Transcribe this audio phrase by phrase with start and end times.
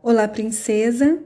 [0.00, 1.18] Olá, princesa!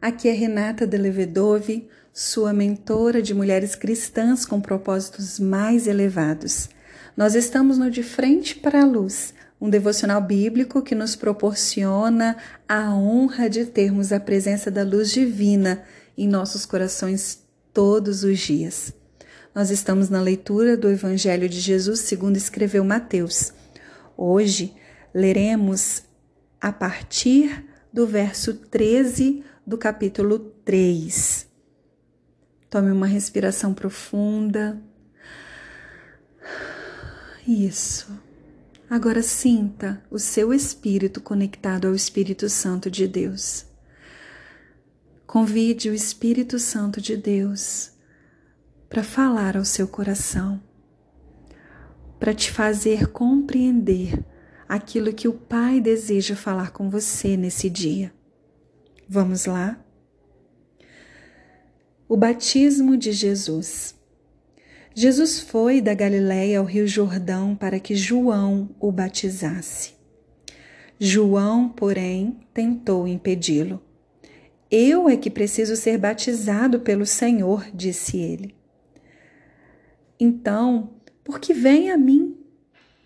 [0.00, 6.70] Aqui é Renata Delevedove, sua mentora de mulheres cristãs com propósitos mais elevados.
[7.14, 12.94] Nós estamos no De Frente para a Luz, um devocional bíblico que nos proporciona a
[12.94, 15.82] honra de termos a presença da luz divina
[16.16, 17.40] em nossos corações
[17.74, 18.90] todos os dias.
[19.54, 23.52] Nós estamos na leitura do Evangelho de Jesus segundo escreveu Mateus.
[24.16, 24.74] Hoje
[25.12, 26.04] leremos
[26.58, 31.48] a partir do verso 13 do capítulo 3.
[32.68, 34.82] Tome uma respiração profunda.
[37.46, 38.10] Isso.
[38.90, 43.64] Agora sinta o seu espírito conectado ao Espírito Santo de Deus.
[45.24, 47.92] Convide o Espírito Santo de Deus
[48.88, 50.60] para falar ao seu coração,
[52.18, 54.33] para te fazer compreender
[54.74, 58.12] aquilo que o Pai deseja falar com você nesse dia.
[59.08, 59.78] Vamos lá?
[62.08, 63.94] O batismo de Jesus.
[64.94, 69.94] Jesus foi da Galiléia ao Rio Jordão para que João o batizasse.
[70.98, 73.82] João, porém, tentou impedi-lo.
[74.70, 78.54] Eu é que preciso ser batizado pelo Senhor, disse ele.
[80.18, 82.36] Então, por que vem a mim?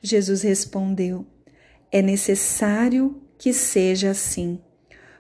[0.03, 1.27] Jesus respondeu:
[1.91, 4.61] é necessário que seja assim,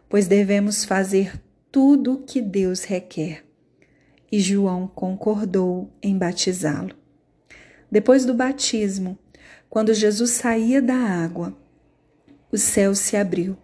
[0.08, 3.44] pois devemos fazer tudo o que Deus requer.
[4.30, 6.94] E João concordou em batizá-lo.
[7.90, 9.18] Depois do batismo,
[9.70, 11.56] quando Jesus saía da água,
[12.50, 13.56] o céu se abriu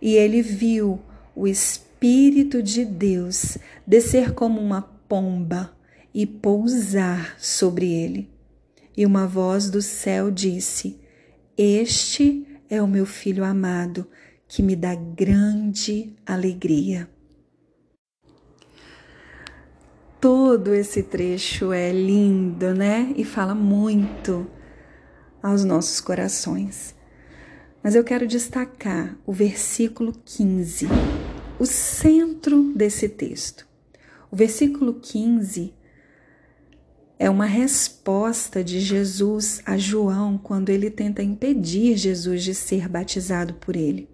[0.00, 1.00] e ele viu
[1.34, 5.72] o Espírito de Deus descer como uma pomba
[6.14, 8.30] e pousar sobre ele.
[8.96, 10.98] E uma voz do céu disse:
[11.58, 14.06] este é o meu filho amado,
[14.46, 17.10] que me dá grande alegria.
[20.20, 23.12] Todo esse trecho é lindo, né?
[23.16, 24.48] E fala muito
[25.42, 26.94] aos nossos corações.
[27.82, 30.86] Mas eu quero destacar o versículo 15,
[31.58, 33.66] o centro desse texto.
[34.30, 35.74] O versículo 15
[37.18, 43.54] é uma resposta de Jesus a João quando ele tenta impedir Jesus de ser batizado
[43.54, 44.08] por ele.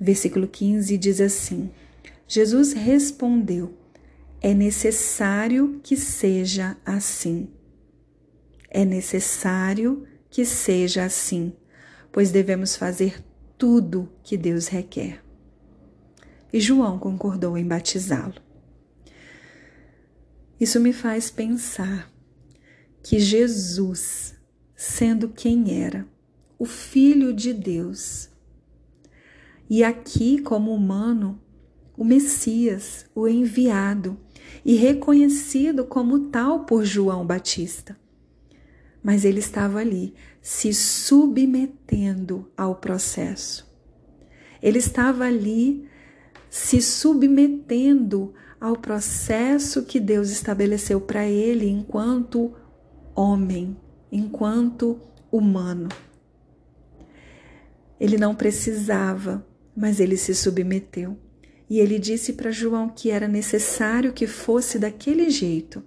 [0.00, 1.70] Versículo 15 diz assim:
[2.26, 3.76] Jesus respondeu:
[4.40, 7.48] É necessário que seja assim.
[8.70, 11.52] É necessário que seja assim,
[12.10, 13.22] pois devemos fazer
[13.58, 15.22] tudo que Deus requer.
[16.50, 18.51] E João concordou em batizá-lo.
[20.62, 22.08] Isso me faz pensar
[23.02, 24.36] que Jesus,
[24.76, 26.06] sendo quem era,
[26.56, 28.30] o Filho de Deus,
[29.68, 31.42] e aqui, como humano,
[31.96, 34.16] o Messias, o enviado,
[34.64, 37.98] e reconhecido como tal por João Batista.
[39.02, 43.68] Mas ele estava ali, se submetendo ao processo.
[44.62, 45.88] Ele estava ali,
[46.48, 52.54] se submetendo ao processo que Deus estabeleceu para ele enquanto
[53.12, 53.76] homem,
[54.10, 55.00] enquanto
[55.32, 55.88] humano.
[57.98, 59.44] Ele não precisava,
[59.76, 61.18] mas ele se submeteu.
[61.68, 65.82] E ele disse para João que era necessário que fosse daquele jeito,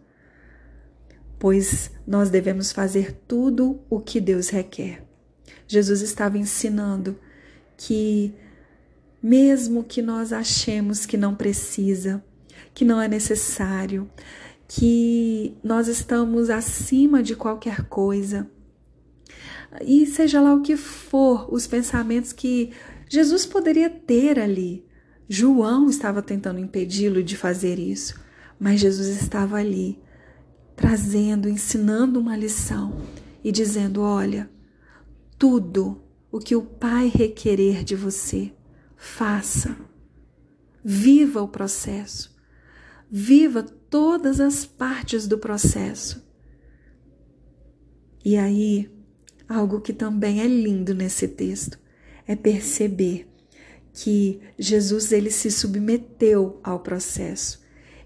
[1.39, 5.01] pois nós devemos fazer tudo o que Deus requer.
[5.65, 7.17] Jesus estava ensinando
[7.77, 8.33] que,
[9.23, 12.21] mesmo que nós achemos que não precisa,
[12.73, 14.09] que não é necessário,
[14.67, 18.49] que nós estamos acima de qualquer coisa.
[19.81, 22.71] E seja lá o que for, os pensamentos que
[23.09, 24.85] Jesus poderia ter ali.
[25.27, 28.19] João estava tentando impedi-lo de fazer isso,
[28.59, 29.99] mas Jesus estava ali,
[30.75, 33.01] trazendo, ensinando uma lição
[33.43, 34.49] e dizendo: Olha,
[35.37, 36.01] tudo
[36.31, 38.51] o que o Pai requerer de você,
[38.95, 39.75] faça.
[40.83, 42.34] Viva o processo.
[43.17, 46.21] Viva todas as partes do processo.
[48.25, 48.91] E aí,
[49.47, 51.79] algo que também é lindo nesse texto
[52.27, 53.25] é perceber
[53.93, 57.63] que Jesus ele se submeteu ao processo.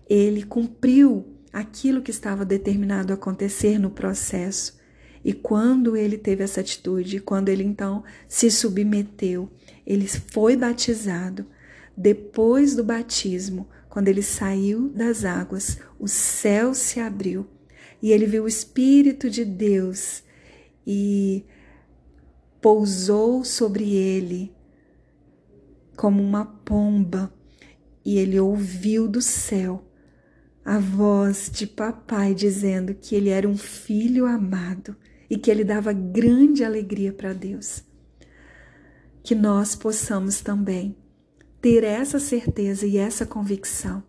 [0.08, 4.80] Ele cumpriu aquilo que estava determinado a acontecer no processo.
[5.26, 9.50] E quando ele teve essa atitude, quando ele então se submeteu,
[9.88, 11.48] ele foi batizado.
[11.98, 17.48] Depois do batismo, quando ele saiu das águas, o céu se abriu
[18.02, 20.24] e ele viu o Espírito de Deus
[20.86, 21.44] e
[22.62, 24.56] pousou sobre ele
[25.96, 27.34] como uma pomba
[28.06, 29.84] e ele ouviu do céu
[30.64, 34.96] a voz de papai dizendo que ele era um filho amado
[35.30, 37.84] e que ele dava grande alegria para Deus.
[39.24, 40.96] Que nós possamos também
[41.62, 44.04] ter essa certeza e essa convicção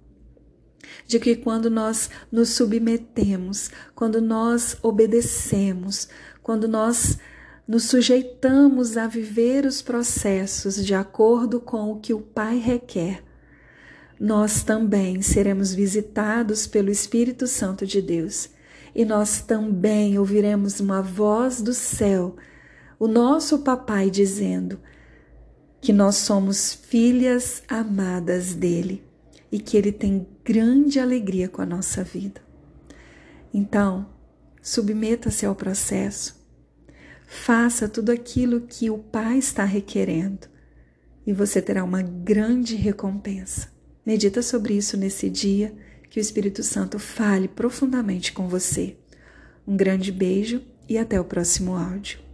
[1.06, 6.08] de que quando nós nos submetemos, quando nós obedecemos,
[6.42, 7.18] quando nós
[7.66, 13.22] nos sujeitamos a viver os processos de acordo com o que o Pai requer,
[14.18, 18.50] nós também seremos visitados pelo Espírito Santo de Deus.
[18.94, 22.36] E nós também ouviremos uma voz do céu,
[22.98, 24.78] o nosso papai dizendo
[25.80, 29.02] que nós somos filhas amadas dele
[29.50, 32.40] e que ele tem grande alegria com a nossa vida.
[33.52, 34.08] Então,
[34.62, 36.36] submeta-se ao processo,
[37.26, 40.46] faça tudo aquilo que o Pai está requerendo
[41.26, 43.68] e você terá uma grande recompensa.
[44.04, 45.74] Medita sobre isso nesse dia,
[46.08, 48.96] que o Espírito Santo fale profundamente com você.
[49.66, 52.29] Um grande beijo e até o próximo áudio.